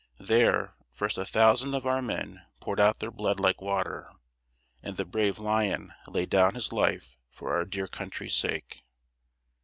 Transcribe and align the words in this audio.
There 0.19 0.73
first 0.91 1.19
a 1.19 1.25
thousand 1.25 1.75
of 1.75 1.85
our 1.85 2.01
men 2.01 2.43
poured 2.59 2.79
out 2.79 2.97
their 2.97 3.11
blood 3.11 3.39
like 3.39 3.61
water, 3.61 4.09
and 4.81 4.97
the 4.97 5.05
brave 5.05 5.37
Lyon 5.37 5.93
laid 6.07 6.31
down 6.31 6.55
his 6.55 6.73
life 6.73 7.19
"for 7.29 7.55
our 7.55 7.65
dear 7.65 7.85
country's 7.85 8.33
sake." 8.33 8.79